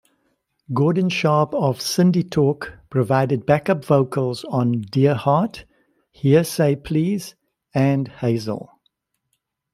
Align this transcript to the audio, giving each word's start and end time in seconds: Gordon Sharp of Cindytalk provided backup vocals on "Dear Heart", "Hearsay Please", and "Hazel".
Gordon 0.73 1.09
Sharp 1.09 1.53
of 1.53 1.77
Cindytalk 1.77 2.73
provided 2.89 3.45
backup 3.45 3.85
vocals 3.85 4.43
on 4.45 4.81
"Dear 4.89 5.13
Heart", 5.13 5.65
"Hearsay 6.11 6.77
Please", 6.77 7.35
and 7.71 8.07
"Hazel". 8.07 8.79